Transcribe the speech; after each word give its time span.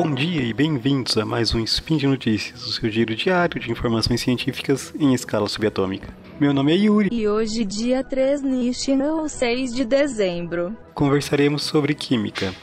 Bom 0.00 0.14
dia 0.14 0.42
e 0.42 0.52
bem-vindos 0.52 1.18
a 1.18 1.24
mais 1.24 1.52
um 1.52 1.58
Spin 1.64 1.96
de 1.96 2.06
Notícias, 2.06 2.64
o 2.64 2.70
seu 2.70 2.88
giro 2.88 3.16
diário 3.16 3.60
de 3.60 3.68
informações 3.68 4.20
científicas 4.20 4.94
em 4.96 5.12
escala 5.12 5.48
subatômica. 5.48 6.16
Meu 6.38 6.54
nome 6.54 6.72
é 6.72 6.76
Yuri 6.76 7.08
e 7.10 7.26
hoje, 7.26 7.64
dia 7.64 8.04
3 8.04 8.40
Nishina, 8.42 9.14
ou 9.14 9.28
6 9.28 9.74
de 9.74 9.84
dezembro, 9.84 10.76
conversaremos 10.94 11.64
sobre 11.64 11.94
química. 11.94 12.54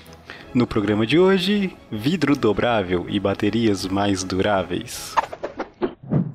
No 0.54 0.66
programa 0.66 1.06
de 1.06 1.20
hoje, 1.20 1.76
vidro 1.92 2.38
dobrável 2.38 3.06
e 3.10 3.20
baterias 3.20 3.86
mais 3.86 4.24
duráveis. 4.24 5.14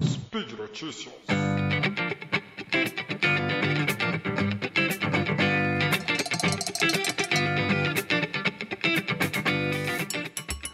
Speed 0.05 0.52
Notícias. 0.59 1.20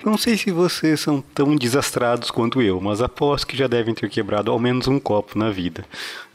Não 0.06 0.16
sei 0.16 0.36
se 0.36 0.52
vocês 0.52 1.00
são 1.00 1.20
tão 1.20 1.56
desastrados 1.56 2.30
quanto 2.30 2.62
eu, 2.62 2.80
mas 2.80 3.02
aposto 3.02 3.44
que 3.44 3.56
já 3.56 3.66
devem 3.66 3.92
ter 3.92 4.08
quebrado 4.08 4.52
ao 4.52 4.58
menos 4.58 4.86
um 4.86 5.00
copo 5.00 5.36
na 5.36 5.50
vida. 5.50 5.84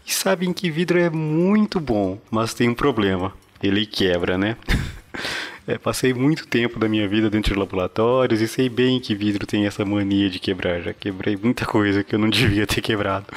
E 0.05 0.13
sabem 0.13 0.51
que 0.51 0.69
vidro 0.69 0.99
é 0.99 1.09
muito 1.09 1.79
bom, 1.79 2.19
mas 2.29 2.53
tem 2.53 2.67
um 2.67 2.73
problema. 2.75 3.33
Ele 3.63 3.85
quebra, 3.85 4.37
né? 4.37 4.57
É, 5.67 5.77
passei 5.77 6.11
muito 6.11 6.47
tempo 6.47 6.79
da 6.79 6.89
minha 6.89 7.07
vida 7.07 7.29
dentro 7.29 7.53
de 7.53 7.59
laboratórios 7.59 8.41
e 8.41 8.47
sei 8.47 8.67
bem 8.67 8.99
que 8.99 9.13
vidro 9.13 9.45
tem 9.45 9.67
essa 9.67 9.85
mania 9.85 10.27
de 10.27 10.39
quebrar. 10.39 10.81
Já 10.81 10.91
quebrei 10.91 11.37
muita 11.37 11.67
coisa 11.67 12.03
que 12.03 12.15
eu 12.15 12.19
não 12.19 12.27
devia 12.31 12.65
ter 12.65 12.81
quebrado. 12.81 13.27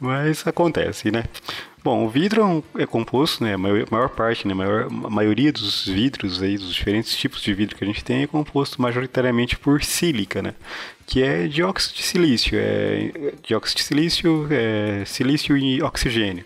Mas 0.00 0.46
acontece, 0.46 1.10
né? 1.10 1.24
Bom, 1.82 2.04
o 2.04 2.08
vidro 2.08 2.64
é, 2.76 2.82
é 2.82 2.86
composto, 2.86 3.44
né? 3.44 3.54
A 3.54 3.58
maior, 3.58 4.08
parte, 4.10 4.46
né? 4.46 4.52
A, 4.52 4.56
maior, 4.56 4.86
a 4.86 5.10
maioria 5.10 5.52
dos 5.52 5.86
vidros 5.86 6.42
aí, 6.42 6.58
dos 6.58 6.74
diferentes 6.74 7.16
tipos 7.16 7.40
de 7.40 7.54
vidro 7.54 7.76
que 7.76 7.84
a 7.84 7.86
gente 7.86 8.04
tem, 8.04 8.22
é 8.22 8.26
composto 8.26 8.82
majoritariamente 8.82 9.56
por 9.56 9.82
sílica, 9.82 10.42
né? 10.42 10.54
Que 11.06 11.22
é 11.22 11.46
dióxido 11.46 11.94
de 11.96 12.02
silício, 12.02 12.58
é 12.58 13.34
dióxido 13.42 13.78
de 13.78 13.84
silício, 13.84 14.48
é 14.50 15.04
silício 15.04 15.56
e 15.56 15.80
oxigênio. 15.82 16.44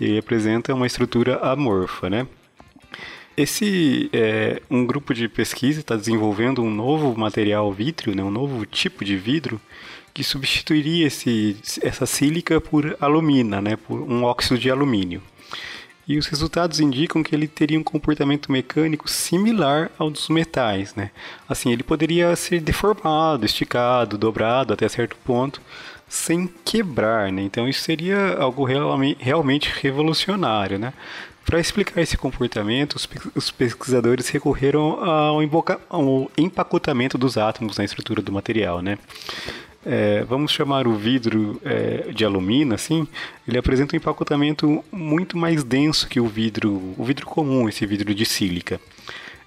E 0.00 0.18
apresenta 0.18 0.74
uma 0.74 0.86
estrutura 0.86 1.36
amorfa, 1.38 2.08
né? 2.10 2.26
Esse 3.36 4.08
é, 4.12 4.62
um 4.70 4.86
grupo 4.86 5.12
de 5.12 5.28
pesquisa 5.28 5.80
está 5.80 5.96
desenvolvendo 5.96 6.62
um 6.62 6.70
novo 6.70 7.18
material 7.18 7.72
vítreo, 7.72 8.14
né, 8.14 8.22
um 8.22 8.30
novo 8.30 8.64
tipo 8.64 9.04
de 9.04 9.16
vidro 9.16 9.60
que 10.12 10.22
substituiria 10.22 11.08
esse, 11.08 11.56
essa 11.82 12.06
sílica 12.06 12.60
por 12.60 12.96
alumina, 13.00 13.60
né, 13.60 13.76
por 13.76 14.00
um 14.00 14.22
óxido 14.22 14.56
de 14.56 14.70
alumínio. 14.70 15.20
E 16.06 16.18
os 16.18 16.26
resultados 16.26 16.80
indicam 16.80 17.22
que 17.22 17.34
ele 17.34 17.48
teria 17.48 17.80
um 17.80 17.82
comportamento 17.82 18.52
mecânico 18.52 19.08
similar 19.08 19.90
ao 19.98 20.10
dos 20.10 20.28
metais, 20.28 20.94
né? 20.94 21.10
Assim, 21.48 21.72
ele 21.72 21.82
poderia 21.82 22.36
ser 22.36 22.60
deformado, 22.60 23.46
esticado, 23.46 24.18
dobrado 24.18 24.74
até 24.74 24.86
certo 24.86 25.16
ponto, 25.24 25.62
sem 26.06 26.46
quebrar, 26.62 27.32
né? 27.32 27.40
Então 27.40 27.66
isso 27.66 27.80
seria 27.80 28.36
algo 28.36 28.64
realmente 29.18 29.72
revolucionário, 29.80 30.78
né? 30.78 30.92
Para 31.44 31.60
explicar 31.60 32.00
esse 32.00 32.16
comportamento, 32.16 32.96
os 33.34 33.50
pesquisadores 33.50 34.28
recorreram 34.28 35.04
ao, 35.04 35.38
ao 35.90 36.30
empacotamento 36.38 37.18
dos 37.18 37.36
átomos 37.36 37.76
na 37.76 37.84
estrutura 37.84 38.22
do 38.22 38.32
material, 38.32 38.80
né? 38.80 38.98
é, 39.84 40.24
vamos 40.24 40.52
chamar 40.52 40.86
o 40.86 40.94
vidro 40.94 41.60
é, 41.64 42.12
de 42.12 42.24
alumínio, 42.24 42.74
assim, 42.74 43.06
ele 43.46 43.58
apresenta 43.58 43.94
um 43.94 43.98
empacotamento 43.98 44.82
muito 44.90 45.36
mais 45.36 45.62
denso 45.62 46.08
que 46.08 46.18
o 46.18 46.26
vidro, 46.26 46.94
o 46.96 47.04
vidro 47.04 47.26
comum, 47.26 47.68
esse 47.68 47.84
vidro 47.84 48.14
de 48.14 48.24
sílica. 48.24 48.80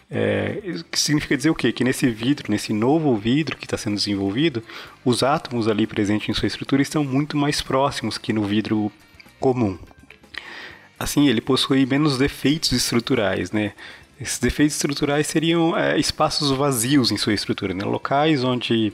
É, 0.10 0.62
que 0.90 0.98
significa 0.98 1.36
dizer 1.36 1.50
o 1.50 1.56
quê? 1.56 1.74
Que 1.74 1.84
nesse 1.84 2.10
vidro, 2.10 2.50
nesse 2.50 2.72
novo 2.72 3.18
vidro 3.18 3.58
que 3.58 3.66
está 3.66 3.78
sendo 3.78 3.96
desenvolvido, 3.96 4.64
os 5.04 5.22
átomos 5.22 5.68
ali 5.68 5.86
presentes 5.86 6.30
em 6.30 6.34
sua 6.34 6.48
estrutura 6.48 6.82
estão 6.82 7.04
muito 7.04 7.36
mais 7.36 7.62
próximos 7.62 8.18
que 8.18 8.32
no 8.32 8.44
vidro 8.44 8.90
comum. 9.38 9.78
Assim, 11.00 11.28
ele 11.28 11.42
possui 11.42 11.86
menos 11.86 12.18
defeitos 12.18 12.72
estruturais, 12.72 13.52
né? 13.52 13.74
Esses 14.20 14.40
defeitos 14.40 14.76
estruturais 14.76 15.28
seriam 15.28 15.78
é, 15.78 16.00
espaços 16.00 16.50
vazios 16.50 17.12
em 17.12 17.18
sua 17.18 17.34
estrutura, 17.34 17.74
né? 17.74 17.86
locais 17.86 18.44
onde 18.44 18.92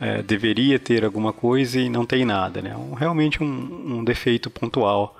é, 0.00 0.22
deveria 0.22 0.78
ter 0.78 1.04
alguma 1.04 1.32
coisa 1.32 1.78
e 1.78 1.88
não 1.90 2.06
tem 2.06 2.24
nada, 2.24 2.62
né? 2.62 2.74
Um, 2.74 2.94
realmente 2.94 3.42
um, 3.42 3.98
um, 3.98 4.04
defeito 4.04 4.48
pontual 4.48 5.16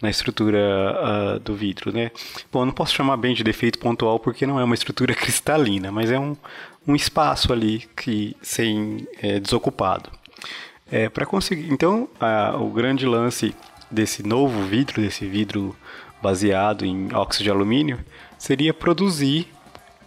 na 0.00 0.10
estrutura 0.10 0.58
uh, 0.58 1.38
do 1.38 1.54
vidro, 1.54 1.92
né? 1.92 2.10
Bom, 2.50 2.64
não 2.64 2.72
posso 2.72 2.92
chamar 2.92 3.16
bem 3.16 3.34
de 3.34 3.44
defeito 3.44 3.78
pontual 3.78 4.18
porque 4.18 4.46
não 4.46 4.58
é 4.58 4.64
uma 4.64 4.74
estrutura 4.74 5.14
cristalina, 5.14 5.92
mas 5.92 6.10
é 6.10 6.18
um, 6.18 6.36
um 6.84 6.96
espaço 6.96 7.52
ali 7.52 7.88
que 7.96 8.36
sem 8.42 9.06
é, 9.22 9.38
desocupado. 9.38 10.10
É, 10.90 11.08
para 11.08 11.24
conseguir, 11.24 11.72
então, 11.72 12.08
o 12.60 12.68
grande 12.68 13.06
lance 13.06 13.54
desse 13.92 14.22
novo 14.22 14.62
vidro, 14.64 15.02
desse 15.02 15.26
vidro 15.26 15.76
baseado 16.22 16.84
em 16.84 17.12
óxido 17.12 17.44
de 17.44 17.50
alumínio, 17.50 17.98
seria 18.38 18.72
produzir 18.72 19.48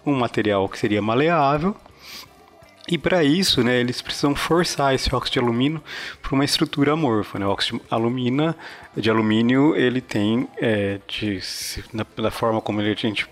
um 0.05 0.15
material 0.15 0.67
que 0.67 0.77
seria 0.77 1.01
maleável 1.01 1.75
e 2.87 2.99
para 2.99 3.23
isso, 3.23 3.63
né, 3.63 3.79
eles 3.79 3.99
precisam 3.99 4.35
forçar 4.35 4.93
esse 4.93 5.13
óxido 5.13 5.33
de 5.33 5.39
alumínio 5.39 5.81
para 6.21 6.35
uma 6.35 6.45
estrutura 6.45 6.93
amorfa. 6.93 7.39
Né? 7.39 7.45
O 7.45 7.49
óxido 7.49 7.79
de 7.79 7.85
alumínio, 7.89 8.55
de 8.95 9.09
alumínio 9.09 9.75
ele 9.75 10.01
tem, 10.01 10.47
é, 10.57 10.99
de, 11.07 11.39
na, 11.91 12.05
da 12.15 12.29
forma 12.29 12.61
como 12.61 12.81
a 12.81 12.93
gente 12.93 13.27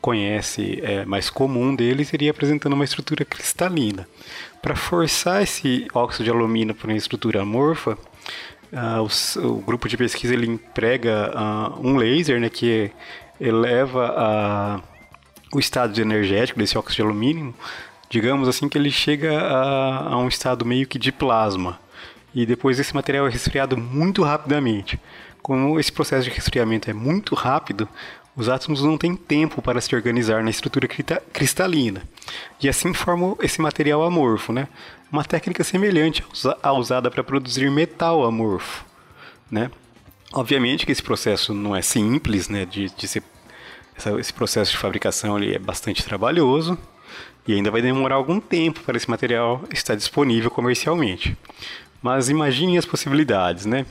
conhece, 0.00 0.80
é, 0.82 1.04
mais 1.04 1.30
comum 1.30 1.74
dele, 1.74 2.04
seria 2.04 2.32
apresentando 2.32 2.72
uma 2.72 2.84
estrutura 2.84 3.24
cristalina. 3.24 4.08
Para 4.60 4.74
forçar 4.74 5.42
esse 5.42 5.86
óxido 5.94 6.24
de 6.24 6.30
alumínio 6.30 6.74
para 6.74 6.88
uma 6.88 6.96
estrutura 6.96 7.42
amorfa, 7.42 7.96
uh, 8.72 9.40
o, 9.40 9.48
o, 9.48 9.60
grupo 9.60 9.88
de 9.88 9.96
pesquisa 9.96 10.34
ele 10.34 10.46
emprega 10.46 11.32
uh, 11.34 11.86
um 11.86 11.96
laser 11.96 12.40
né, 12.40 12.48
que 12.48 12.90
eleva 13.40 14.82
uh, 14.82 15.56
o 15.56 15.58
estado 15.58 15.98
energético 16.00 16.58
desse 16.58 16.76
óxido 16.76 16.96
de 16.96 17.02
alumínio 17.02 17.54
digamos 18.08 18.48
assim, 18.48 18.68
que 18.68 18.78
ele 18.78 18.90
chega 18.90 19.38
a, 19.38 20.12
a 20.14 20.18
um 20.18 20.28
estado 20.28 20.64
meio 20.64 20.86
que 20.86 20.98
de 20.98 21.12
plasma. 21.12 21.78
E 22.34 22.46
depois 22.46 22.78
esse 22.78 22.94
material 22.94 23.26
é 23.26 23.30
resfriado 23.30 23.76
muito 23.76 24.22
rapidamente. 24.22 24.98
Como 25.42 25.78
esse 25.78 25.92
processo 25.92 26.28
de 26.28 26.34
resfriamento 26.34 26.90
é 26.90 26.94
muito 26.94 27.34
rápido, 27.34 27.88
os 28.38 28.48
átomos 28.48 28.84
não 28.84 28.96
têm 28.96 29.16
tempo 29.16 29.60
para 29.60 29.80
se 29.80 29.92
organizar 29.96 30.44
na 30.44 30.50
estrutura 30.50 30.86
cristalina. 30.86 32.04
E 32.62 32.68
assim 32.68 32.94
formam 32.94 33.36
esse 33.42 33.60
material 33.60 34.00
amorfo, 34.04 34.52
né? 34.52 34.68
Uma 35.10 35.24
técnica 35.24 35.64
semelhante 35.64 36.24
à 36.62 36.72
usada 36.72 37.10
para 37.10 37.24
produzir 37.24 37.68
metal 37.68 38.24
amorfo, 38.24 38.84
né? 39.50 39.72
Obviamente 40.32 40.86
que 40.86 40.92
esse 40.92 41.02
processo 41.02 41.52
não 41.52 41.74
é 41.74 41.82
simples, 41.82 42.48
né? 42.48 42.64
De, 42.64 42.88
de 42.88 43.08
ser, 43.08 43.24
esse 44.20 44.32
processo 44.32 44.70
de 44.70 44.78
fabricação 44.78 45.36
ele 45.36 45.56
é 45.56 45.58
bastante 45.58 46.04
trabalhoso, 46.04 46.78
e 47.44 47.54
ainda 47.54 47.72
vai 47.72 47.82
demorar 47.82 48.14
algum 48.14 48.38
tempo 48.38 48.80
para 48.82 48.96
esse 48.96 49.10
material 49.10 49.64
estar 49.72 49.96
disponível 49.96 50.48
comercialmente. 50.48 51.36
Mas 52.00 52.28
imagine 52.28 52.78
as 52.78 52.84
possibilidades, 52.84 53.66
né? 53.66 53.84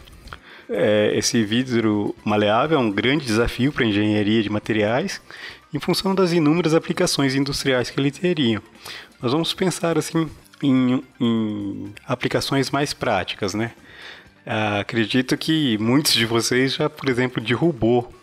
É, 0.69 1.11
esse 1.15 1.43
vidro 1.43 2.13
maleável 2.25 2.77
é 2.77 2.81
um 2.81 2.91
grande 2.91 3.25
desafio 3.25 3.71
para 3.71 3.85
a 3.85 3.87
engenharia 3.87 4.43
de 4.43 4.49
materiais 4.49 5.21
em 5.73 5.79
função 5.79 6.13
das 6.13 6.31
inúmeras 6.31 6.73
aplicações 6.73 7.35
industriais 7.35 7.89
que 7.89 7.99
ele 7.99 8.11
teria. 8.11 8.61
Nós 9.21 9.31
vamos 9.31 9.53
pensar 9.53 9.97
assim 9.97 10.29
em, 10.61 11.03
em 11.19 11.93
aplicações 12.05 12.69
mais 12.69 12.93
práticas, 12.93 13.53
né? 13.53 13.71
Ah, 14.45 14.79
acredito 14.79 15.37
que 15.37 15.77
muitos 15.77 16.13
de 16.13 16.25
vocês 16.25 16.75
já, 16.75 16.89
por 16.89 17.09
exemplo, 17.09 17.43
derrubou 17.43 18.13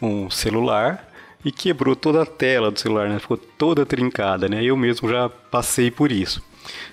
um 0.00 0.30
celular 0.30 1.08
e 1.44 1.50
quebrou 1.50 1.96
toda 1.96 2.22
a 2.22 2.26
tela 2.26 2.70
do 2.70 2.78
celular, 2.78 3.08
né? 3.08 3.18
ficou 3.18 3.36
toda 3.36 3.84
trincada, 3.84 4.48
né? 4.48 4.62
Eu 4.62 4.76
mesmo 4.76 5.08
já 5.08 5.28
passei 5.28 5.90
por 5.90 6.12
isso. 6.12 6.42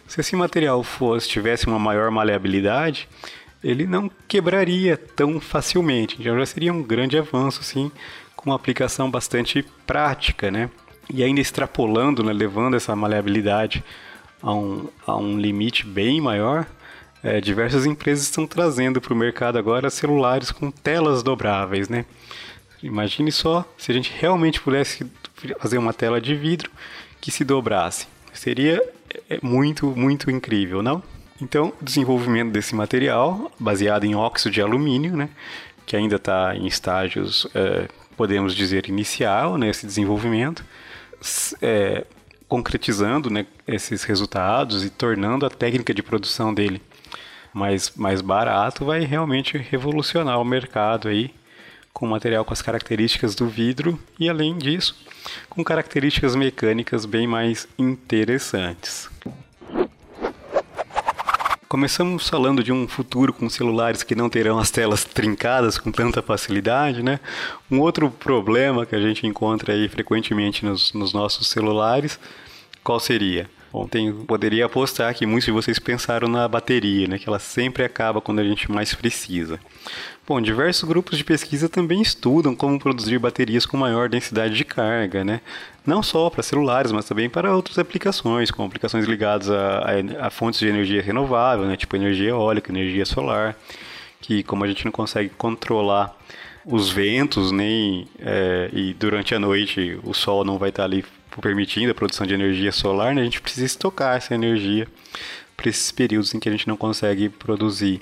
Se 0.08 0.20
esse 0.20 0.36
material 0.36 0.82
fosse 0.84 1.30
tivesse 1.30 1.68
uma 1.68 1.78
maior 1.78 2.10
maleabilidade, 2.10 3.08
ele 3.64 3.86
não 3.86 4.10
quebraria 4.28 4.98
tão 4.98 5.40
facilmente. 5.40 6.18
Então 6.20 6.38
já 6.38 6.46
seria 6.46 6.74
um 6.74 6.82
grande 6.82 7.18
avanço, 7.18 7.64
sim, 7.64 7.92
com 8.36 8.50
uma 8.50 8.56
aplicação 8.56 9.10
bastante 9.10 9.64
prática, 9.86 10.50
né? 10.50 10.70
E 11.12 11.24
ainda 11.24 11.42
extrapolando, 11.42 12.24
né, 12.24 12.32
levando 12.32 12.76
essa 12.76 12.96
maleabilidade 12.96 13.84
a 14.42 14.54
um, 14.54 14.88
a 15.06 15.18
um 15.18 15.38
limite 15.38 15.86
bem 15.86 16.22
maior, 16.22 16.66
é, 17.24 17.42
diversas 17.42 17.86
empresas 17.86 18.26
estão 18.26 18.48
trazendo 18.48 19.02
para 19.02 19.14
o 19.14 19.18
mercado 19.18 19.58
agora 19.58 19.90
celulares 19.90 20.52
com 20.52 20.72
telas 20.72 21.22
dobráveis, 21.22 21.90
né? 21.90 22.06
Imagine 22.82 23.32
só 23.32 23.66
se 23.78 23.92
a 23.92 23.94
gente 23.94 24.14
realmente 24.18 24.62
pudesse 24.62 25.06
fazer 25.60 25.78
uma 25.78 25.94
tela 25.94 26.22
de 26.22 26.34
vidro 26.34 26.72
que 27.20 27.30
se 27.30 27.44
dobrasse. 27.44 28.08
Seria 28.32 28.82
é, 29.30 29.40
muito, 29.42 29.88
muito 29.88 30.32
incrível, 30.32 30.82
não? 30.82 31.04
Então, 31.42 31.74
o 31.82 31.84
desenvolvimento 31.84 32.52
desse 32.52 32.76
material, 32.76 33.52
baseado 33.60 34.04
em 34.04 34.16
óxido 34.16 34.52
de 34.52 34.62
alumínio, 34.62 35.16
né, 35.16 35.30
que 35.86 35.96
ainda 35.96 36.18
está 36.18 36.56
em 36.56 36.68
estágios, 36.68 37.48
é, 37.56 37.88
podemos 38.18 38.54
dizer, 38.54 38.88
inicial 38.90 39.58
nesse 39.58 39.86
desenvolvimento, 39.86 40.64
é, 41.62 42.06
concretizando 42.48 43.30
né, 43.30 43.46
esses 43.68 44.04
resultados 44.04 44.84
e 44.84 44.90
tornando 44.90 45.46
a 45.46 45.50
técnica 45.50 45.94
de 45.94 46.04
produção 46.04 46.54
dele 46.54 46.82
mais, 47.54 47.92
mais 47.96 48.22
barato, 48.22 48.86
vai 48.86 49.02
realmente 49.02 49.58
revolucionar 49.58 50.40
o 50.40 50.46
mercado 50.46 51.08
aí 51.08 51.34
com 51.94 52.08
material 52.08 52.46
com 52.46 52.54
as 52.54 52.62
características 52.62 53.36
do 53.36 53.48
vidro 53.48 54.00
e, 54.20 54.30
além 54.30 54.58
disso, 54.58 54.96
com 55.50 55.64
características 55.64 56.36
mecânicas 56.36 57.06
bem 57.06 57.28
mais 57.28 57.68
interessantes. 57.78 59.10
Começamos 61.70 62.28
falando 62.28 62.64
de 62.64 62.72
um 62.72 62.88
futuro 62.88 63.32
com 63.32 63.48
celulares 63.48 64.02
que 64.02 64.16
não 64.16 64.28
terão 64.28 64.58
as 64.58 64.72
telas 64.72 65.06
trincadas 65.06 65.78
com 65.78 65.92
tanta 65.92 66.20
facilidade, 66.20 67.04
né? 67.04 67.20
Um 67.70 67.80
outro 67.80 68.10
problema 68.10 68.88
que 68.88 68.96
a 68.96 69.00
gente 69.00 69.28
encontra 69.28 69.72
aí 69.72 69.88
frequentemente 69.88 70.66
nos, 70.66 70.92
nos 70.94 71.14
nossos 71.14 71.48
celulares, 71.48 72.20
qual 72.84 73.00
seria? 73.00 73.48
Ontem 73.72 74.12
poderia 74.26 74.66
apostar 74.66 75.14
que 75.14 75.26
muitos 75.26 75.46
de 75.46 75.52
vocês 75.52 75.78
pensaram 75.78 76.28
na 76.28 76.48
bateria, 76.48 77.08
né? 77.08 77.20
Que 77.20 77.30
ela 77.30 77.38
sempre 77.38 77.84
acaba 77.84 78.20
quando 78.20 78.40
a 78.40 78.44
gente 78.44 78.72
mais 78.72 78.94
precisa. 78.96 79.60
Bom, 80.28 80.42
diversos 80.42 80.88
grupos 80.88 81.18
de 81.18 81.24
pesquisa 81.24 81.70
também 81.70 82.02
estudam 82.02 82.56
como 82.56 82.80
produzir 82.80 83.20
baterias 83.20 83.66
com 83.66 83.78
maior 83.78 84.10
densidade 84.10 84.56
de 84.56 84.66
carga, 84.66 85.24
né? 85.24 85.42
Não 85.86 86.02
só 86.02 86.30
para 86.30 86.42
celulares, 86.42 86.92
mas 86.92 87.06
também 87.06 87.30
para 87.30 87.56
outras 87.56 87.78
aplicações, 87.78 88.50
como 88.50 88.68
aplicações 88.68 89.06
ligadas 89.06 89.50
a, 89.52 89.80
a, 89.80 90.28
a 90.28 90.30
fontes 90.30 90.60
de 90.60 90.68
energia 90.68 91.02
renovável, 91.02 91.66
né? 91.66 91.78
Tipo 91.78 91.96
energia 91.96 92.30
eólica, 92.30 92.72
energia 92.72 93.06
solar, 93.06 93.56
que 94.20 94.42
como 94.42 94.64
a 94.64 94.68
gente 94.68 94.84
não 94.84 94.92
consegue 94.92 95.30
controlar 95.30 96.16
os 96.66 96.90
ventos, 96.90 97.52
nem 97.52 98.08
é, 98.20 98.70
e 98.74 98.94
durante 98.94 99.34
a 99.34 99.40
noite 99.40 100.00
o 100.04 100.14
sol 100.14 100.44
não 100.44 100.58
vai 100.58 100.70
estar 100.70 100.84
ali 100.84 101.04
permitindo 101.42 101.92
a 101.92 101.96
produção 101.96 102.26
de 102.26 102.34
energia 102.34 102.72
solar, 102.72 103.14
né? 103.14 103.22
A 103.22 103.24
gente 103.24 103.42
precisa 103.42 103.66
estocar 103.66 104.18
essa 104.18 104.34
energia 104.34 104.88
para 105.56 105.70
esses 105.70 105.92
períodos 105.92 106.34
em 106.34 106.40
que 106.40 106.50
a 106.50 106.52
gente 106.52 106.68
não 106.68 106.78
consegue 106.78 107.30
produzir. 107.30 108.02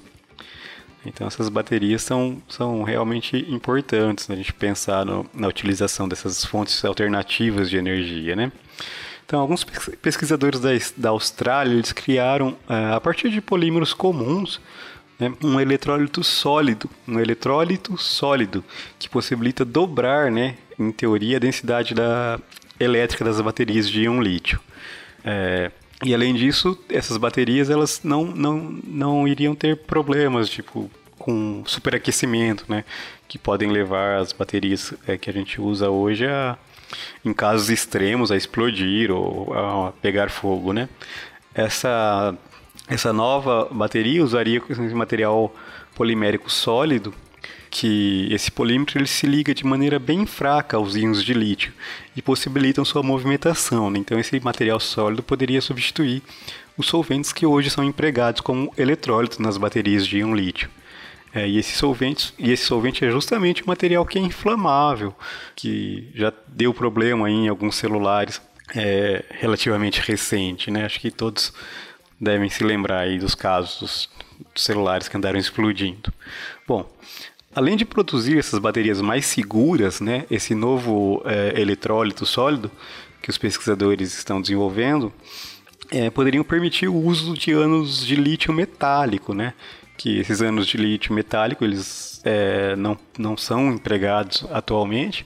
Então 1.05 1.27
essas 1.27 1.49
baterias 1.49 2.01
são, 2.01 2.41
são 2.49 2.83
realmente 2.83 3.37
importantes 3.49 4.27
né, 4.27 4.35
a 4.35 4.37
gente 4.37 4.53
pensar 4.53 5.05
no, 5.05 5.25
na 5.33 5.47
utilização 5.47 6.07
dessas 6.07 6.43
fontes 6.43 6.83
alternativas 6.83 7.69
de 7.69 7.77
energia, 7.77 8.35
né? 8.35 8.51
Então 9.25 9.39
alguns 9.39 9.63
pesquisadores 9.63 10.59
da, 10.59 10.69
da 10.95 11.09
Austrália 11.09 11.73
eles 11.73 11.91
criaram 11.91 12.49
uh, 12.69 12.95
a 12.95 13.01
partir 13.01 13.29
de 13.29 13.41
polímeros 13.41 13.93
comuns 13.93 14.59
né, 15.19 15.33
um 15.43 15.59
eletrólito 15.59 16.23
sólido, 16.23 16.89
um 17.07 17.19
eletrólito 17.19 17.97
sólido 17.97 18.63
que 18.99 19.09
possibilita 19.09 19.65
dobrar, 19.65 20.31
né, 20.31 20.55
em 20.77 20.91
teoria, 20.91 21.37
a 21.37 21.39
densidade 21.39 21.93
da 21.93 22.39
elétrica 22.79 23.23
das 23.23 23.39
baterias 23.41 23.89
de 23.89 24.03
íon 24.03 24.21
lítio. 24.21 24.59
É, 25.23 25.71
e 26.03 26.13
além 26.13 26.33
disso, 26.35 26.77
essas 26.89 27.17
baterias 27.17 27.69
elas 27.69 28.01
não, 28.03 28.25
não, 28.25 28.57
não 28.83 29.27
iriam 29.27 29.55
ter 29.55 29.75
problemas, 29.77 30.49
tipo, 30.49 30.89
com 31.17 31.63
superaquecimento, 31.65 32.65
né? 32.69 32.83
Que 33.27 33.37
podem 33.37 33.71
levar 33.71 34.17
as 34.17 34.31
baterias 34.31 34.93
é, 35.07 35.17
que 35.17 35.29
a 35.29 35.33
gente 35.33 35.59
usa 35.59 35.89
hoje 35.89 36.25
a, 36.27 36.57
em 37.25 37.33
casos 37.33 37.69
extremos, 37.69 38.31
a 38.31 38.37
explodir 38.37 39.11
ou 39.11 39.53
a 39.53 39.91
pegar 39.91 40.29
fogo, 40.29 40.71
né? 40.71 40.87
Essa, 41.53 42.35
essa 42.87 43.11
nova 43.11 43.67
bateria 43.71 44.23
usaria 44.23 44.61
material 44.93 45.53
polimérico 45.95 46.49
sólido 46.49 47.13
que 47.69 48.27
esse 48.31 48.51
polímetro 48.51 48.97
ele 48.97 49.07
se 49.07 49.25
liga 49.27 49.53
de 49.53 49.65
maneira 49.65 49.99
bem 49.99 50.25
fraca 50.25 50.77
aos 50.77 50.95
íons 50.95 51.23
de 51.23 51.33
lítio 51.33 51.73
e 52.15 52.21
possibilitam 52.21 52.85
sua 52.85 53.03
movimentação. 53.03 53.89
Né? 53.89 53.99
Então, 53.99 54.19
esse 54.19 54.39
material 54.39 54.79
sólido 54.79 55.23
poderia 55.23 55.61
substituir 55.61 56.21
os 56.77 56.87
solventes 56.87 57.33
que 57.33 57.45
hoje 57.45 57.69
são 57.69 57.83
empregados 57.83 58.41
como 58.41 58.73
eletrólitos 58.77 59.39
nas 59.39 59.57
baterias 59.57 60.05
de 60.05 60.19
íon 60.19 60.33
lítio. 60.33 60.69
É, 61.33 61.47
e, 61.47 61.57
esse 61.57 61.75
solvente, 61.75 62.33
e 62.39 62.51
esse 62.51 62.65
solvente 62.65 63.03
é 63.03 63.11
justamente 63.11 63.63
o 63.63 63.67
material 63.67 64.05
que 64.05 64.17
é 64.17 64.21
inflamável, 64.21 65.13
que 65.55 66.09
já 66.15 66.31
deu 66.47 66.73
problema 66.73 67.29
em 67.29 67.47
alguns 67.47 67.75
celulares 67.75 68.41
é, 68.75 69.23
relativamente 69.31 70.01
recente. 70.01 70.71
Né? 70.71 70.85
Acho 70.85 70.99
que 70.99 71.11
todos 71.11 71.53
devem 72.19 72.49
se 72.49 72.63
lembrar 72.63 73.01
aí 73.01 73.19
dos 73.19 73.35
casos 73.35 74.09
dos 74.53 74.63
celulares 74.63 75.07
que 75.07 75.17
andaram 75.17 75.39
explodindo. 75.39 76.11
Bom, 76.67 76.89
Além 77.57 77.75
de 77.75 77.85
produzir 77.85 78.37
essas 78.37 78.59
baterias 78.59 79.01
mais 79.01 79.25
seguras, 79.25 79.99
né, 79.99 80.27
esse 80.29 80.53
novo 80.53 81.23
é, 81.25 81.59
eletrólito 81.59 82.23
sólido 82.23 82.69
que 83.19 83.31
os 83.31 83.37
pesquisadores 83.39 84.15
estão 84.15 84.39
desenvolvendo, 84.39 85.11
é, 85.89 86.11
poderiam 86.11 86.43
permitir 86.43 86.87
o 86.87 86.95
uso 86.95 87.33
de 87.33 87.51
anos 87.53 88.05
de 88.05 88.15
lítio 88.15 88.53
metálico, 88.53 89.33
né? 89.33 89.55
Que 89.97 90.19
esses 90.19 90.39
anos 90.39 90.67
de 90.67 90.77
lítio 90.77 91.15
metálico 91.15 91.65
eles 91.65 92.21
é, 92.23 92.75
não, 92.75 92.95
não 93.17 93.35
são 93.35 93.71
empregados 93.71 94.45
atualmente, 94.51 95.25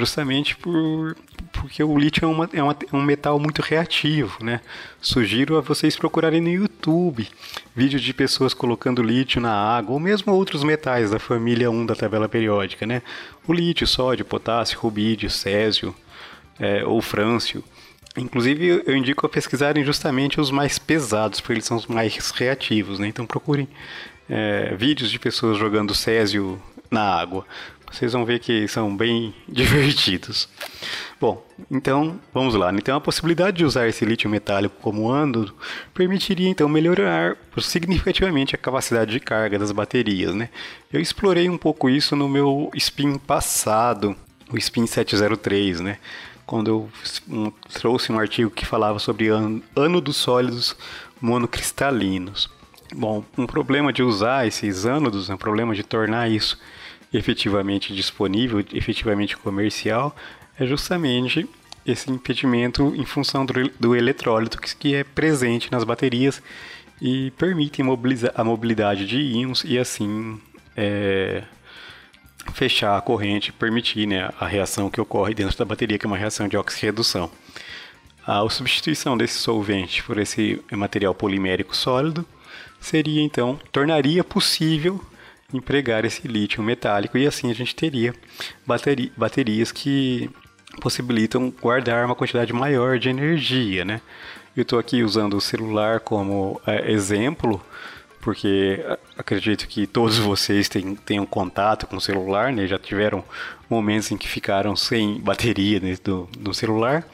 justamente 0.00 0.56
por, 0.56 1.16
porque 1.52 1.82
o 1.84 1.96
lítio 1.96 2.24
é, 2.24 2.28
uma, 2.28 2.50
é, 2.52 2.62
uma, 2.62 2.76
é 2.92 2.96
um 2.96 3.02
metal 3.02 3.38
muito 3.38 3.62
reativo, 3.62 4.42
né? 4.42 4.60
Sugiro 5.00 5.56
a 5.56 5.60
vocês 5.60 5.96
procurarem 5.96 6.40
no 6.40 6.48
YouTube 6.48 7.28
vídeos 7.76 8.02
de 8.02 8.12
pessoas 8.12 8.52
colocando 8.52 9.02
lítio 9.02 9.40
na 9.40 9.52
água, 9.52 9.92
ou 9.92 10.00
mesmo 10.00 10.32
outros 10.32 10.64
metais 10.64 11.10
da 11.10 11.18
família 11.18 11.70
1 11.70 11.86
da 11.86 11.94
tabela 11.94 12.28
periódica, 12.28 12.86
né? 12.86 13.02
O 13.46 13.52
lítio, 13.52 13.86
sódio, 13.86 14.24
potássio, 14.24 14.80
rubídio, 14.80 15.30
césio 15.30 15.94
é, 16.58 16.84
ou 16.84 17.00
frâncio. 17.00 17.62
Inclusive, 18.16 18.82
eu 18.86 18.96
indico 18.96 19.24
a 19.24 19.28
pesquisarem 19.28 19.84
justamente 19.84 20.40
os 20.40 20.50
mais 20.50 20.78
pesados, 20.78 21.40
porque 21.40 21.52
eles 21.52 21.64
são 21.64 21.76
os 21.76 21.86
mais 21.86 22.30
reativos, 22.30 22.98
né? 22.98 23.06
Então 23.06 23.26
procurem 23.26 23.68
é, 24.28 24.74
vídeos 24.76 25.10
de 25.10 25.18
pessoas 25.18 25.58
jogando 25.58 25.94
césio 25.94 26.60
na 26.90 27.02
água 27.02 27.46
vocês 27.90 28.12
vão 28.12 28.24
ver 28.24 28.38
que 28.38 28.68
são 28.68 28.96
bem 28.96 29.34
divertidos. 29.48 30.48
Bom, 31.20 31.44
então 31.70 32.18
vamos 32.32 32.54
lá. 32.54 32.72
Então 32.72 32.96
a 32.96 33.00
possibilidade 33.00 33.58
de 33.58 33.64
usar 33.64 33.88
esse 33.88 34.04
lítio 34.04 34.30
metálico 34.30 34.76
como 34.80 35.10
ânodo 35.10 35.54
permitiria 35.92 36.48
então 36.48 36.68
melhorar 36.68 37.36
significativamente 37.58 38.54
a 38.54 38.58
capacidade 38.58 39.10
de 39.10 39.20
carga 39.20 39.58
das 39.58 39.72
baterias, 39.72 40.34
né? 40.34 40.48
Eu 40.92 41.00
explorei 41.00 41.48
um 41.48 41.58
pouco 41.58 41.90
isso 41.90 42.16
no 42.16 42.28
meu 42.28 42.70
spin 42.74 43.18
passado, 43.18 44.16
o 44.50 44.56
spin 44.56 44.86
703, 44.86 45.80
né? 45.80 45.98
Quando 46.46 46.88
eu 47.28 47.52
trouxe 47.74 48.10
um 48.10 48.18
artigo 48.18 48.50
que 48.50 48.64
falava 48.64 48.98
sobre 48.98 49.28
ânodos 49.76 50.16
sólidos 50.16 50.76
monocristalinos. 51.20 52.50
Bom, 52.92 53.24
um 53.38 53.46
problema 53.46 53.92
de 53.92 54.02
usar 54.02 54.48
esses 54.48 54.84
ânodos, 54.84 55.28
um 55.28 55.36
problema 55.36 55.74
de 55.74 55.84
tornar 55.84 56.28
isso 56.28 56.58
efetivamente 57.12 57.94
disponível, 57.94 58.64
efetivamente 58.72 59.36
comercial, 59.36 60.14
é 60.58 60.66
justamente 60.66 61.48
esse 61.84 62.10
impedimento 62.10 62.94
em 62.94 63.04
função 63.04 63.44
do, 63.44 63.52
do 63.78 63.96
eletrólito 63.96 64.60
que, 64.60 64.76
que, 64.76 64.94
é 64.94 65.02
presente 65.02 65.72
nas 65.72 65.82
baterias 65.82 66.42
e 67.00 67.30
permite 67.32 67.82
a 68.34 68.44
mobilidade 68.44 69.06
de 69.06 69.18
íons 69.18 69.64
e 69.64 69.78
assim 69.78 70.40
é, 70.76 71.42
fechar 72.52 72.96
a 72.96 73.00
corrente, 73.00 73.52
permitir 73.52 74.06
né, 74.06 74.30
a 74.38 74.46
reação 74.46 74.90
que 74.90 75.00
ocorre 75.00 75.34
dentro 75.34 75.56
da 75.56 75.64
bateria, 75.64 75.98
que 75.98 76.06
é 76.06 76.08
uma 76.08 76.16
reação 76.16 76.46
de 76.46 76.56
oxirredução. 76.56 77.30
A 78.26 78.48
substituição 78.50 79.16
desse 79.16 79.38
solvente 79.38 80.02
por 80.02 80.18
esse 80.18 80.62
material 80.70 81.14
polimérico 81.14 81.74
sólido 81.74 82.24
seria 82.78 83.22
então 83.22 83.58
tornaria 83.72 84.22
possível 84.22 85.04
empregar 85.52 86.04
esse 86.04 86.26
lítio 86.26 86.62
metálico 86.62 87.18
e 87.18 87.26
assim 87.26 87.50
a 87.50 87.54
gente 87.54 87.74
teria 87.74 88.14
bateri 88.66 89.12
baterias 89.16 89.72
que 89.72 90.30
possibilitam 90.80 91.52
guardar 91.60 92.04
uma 92.06 92.14
quantidade 92.14 92.52
maior 92.52 92.98
de 92.98 93.08
energia, 93.08 93.84
né? 93.84 94.00
Eu 94.56 94.62
estou 94.62 94.78
aqui 94.78 95.02
usando 95.02 95.34
o 95.34 95.40
celular 95.40 96.00
como 96.00 96.60
é, 96.66 96.90
exemplo, 96.90 97.60
porque 98.20 98.84
acredito 99.16 99.66
que 99.66 99.86
todos 99.86 100.18
vocês 100.18 100.68
têm, 100.68 100.94
tenham 100.94 101.24
contato 101.24 101.86
com 101.86 101.96
o 101.96 102.00
celular, 102.00 102.52
né? 102.52 102.66
Já 102.66 102.78
tiveram 102.78 103.24
momentos 103.68 104.10
em 104.10 104.16
que 104.16 104.28
ficaram 104.28 104.76
sem 104.76 105.20
bateria 105.20 105.80
né, 105.80 105.96
do, 106.02 106.28
do 106.38 106.52
celular. 106.52 107.06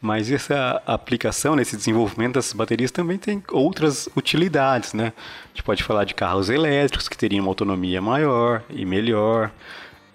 Mas 0.00 0.30
essa 0.30 0.82
aplicação, 0.86 1.54
nesse 1.54 1.76
desenvolvimento 1.76 2.34
dessas 2.34 2.54
baterias 2.54 2.90
também 2.90 3.18
tem 3.18 3.42
outras 3.50 4.08
utilidades, 4.16 4.94
né? 4.94 5.12
A 5.44 5.48
gente 5.48 5.62
pode 5.62 5.82
falar 5.82 6.04
de 6.04 6.14
carros 6.14 6.48
elétricos 6.48 7.06
que 7.06 7.18
teriam 7.18 7.42
uma 7.44 7.50
autonomia 7.50 8.00
maior 8.00 8.62
e 8.70 8.86
melhor, 8.86 9.50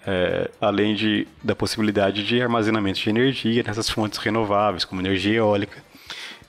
é, 0.04 0.50
além 0.60 0.96
de, 0.96 1.28
da 1.42 1.54
possibilidade 1.54 2.24
de 2.24 2.42
armazenamento 2.42 2.98
de 2.98 3.08
energia 3.08 3.62
nessas 3.62 3.88
fontes 3.88 4.18
renováveis, 4.18 4.84
como 4.84 5.00
energia 5.00 5.36
eólica 5.36 5.80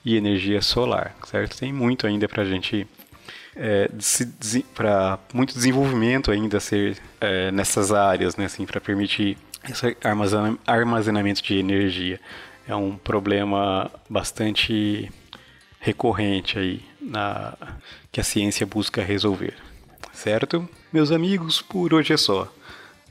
e 0.04 0.16
energia 0.16 0.60
solar, 0.60 1.14
certo? 1.24 1.56
Tem 1.58 1.72
muito 1.72 2.08
ainda 2.08 2.26
para 2.28 2.42
a 2.42 2.44
gente, 2.44 2.88
é, 3.54 3.88
para 4.74 5.16
muito 5.32 5.54
desenvolvimento 5.54 6.32
ainda 6.32 6.58
ser 6.58 6.98
é, 7.20 7.52
nessas 7.52 7.92
áreas, 7.92 8.34
né? 8.34 8.46
Assim, 8.46 8.66
para 8.66 8.80
permitir 8.80 9.38
esse 9.70 9.96
armazenamento 10.66 11.40
de 11.40 11.56
energia 11.56 12.18
é 12.68 12.76
um 12.76 12.96
problema 12.96 13.90
bastante 14.08 15.10
recorrente 15.80 16.58
aí 16.58 16.82
na 17.00 17.56
que 18.12 18.20
a 18.20 18.24
ciência 18.24 18.66
busca 18.66 19.02
resolver. 19.02 19.54
Certo? 20.12 20.68
Meus 20.92 21.10
amigos, 21.10 21.62
por 21.62 21.94
hoje 21.94 22.12
é 22.12 22.16
só. 22.16 22.52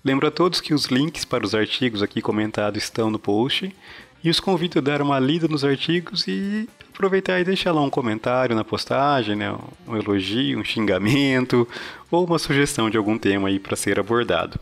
Lembro 0.06 0.28
a 0.28 0.32
todos 0.32 0.62
que 0.62 0.74
os 0.74 0.86
links 0.86 1.26
para 1.26 1.44
os 1.44 1.56
artigos 1.56 2.04
aqui 2.04 2.22
comentados 2.22 2.84
estão 2.84 3.10
no 3.10 3.18
post 3.18 3.76
e 4.24 4.30
os 4.30 4.40
convido 4.40 4.78
a 4.78 4.82
dar 4.82 5.02
uma 5.02 5.20
lida 5.20 5.48
nos 5.48 5.66
artigos 5.66 6.28
e 6.28 6.70
aproveitar 6.94 7.40
e 7.40 7.44
deixar 7.44 7.72
lá 7.72 7.82
um 7.82 7.90
comentário 7.90 8.56
na 8.56 8.64
postagem, 8.64 9.36
né? 9.36 9.56
um 9.88 9.98
elogio, 9.98 10.60
um 10.60 10.64
xingamento 10.64 11.68
ou 12.12 12.26
uma 12.26 12.38
sugestão 12.38 12.90
de 12.90 12.98
algum 12.98 13.18
tema 13.18 13.48
aí 13.48 13.60
para 13.60 13.76
ser 13.76 14.00
abordado. 14.00 14.60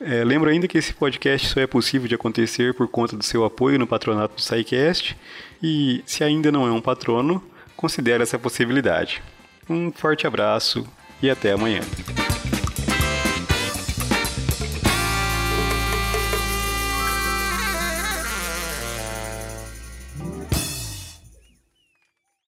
É, 0.00 0.24
lembro 0.24 0.48
ainda 0.48 0.66
que 0.66 0.78
esse 0.78 0.94
podcast 0.94 1.48
só 1.48 1.60
é 1.60 1.66
possível 1.66 2.08
de 2.08 2.14
acontecer 2.14 2.72
por 2.72 2.88
conta 2.88 3.16
do 3.16 3.22
seu 3.22 3.44
apoio 3.44 3.78
no 3.78 3.86
patronato 3.86 4.34
do 4.36 4.40
SciCast 4.40 5.14
e, 5.62 6.02
se 6.06 6.24
ainda 6.24 6.50
não 6.50 6.66
é 6.66 6.72
um 6.72 6.80
patrono, 6.80 7.42
considere 7.76 8.22
essa 8.22 8.38
possibilidade. 8.38 9.22
Um 9.68 9.92
forte 9.92 10.26
abraço 10.26 10.86
e 11.22 11.28
até 11.28 11.52
amanhã. 11.52 11.80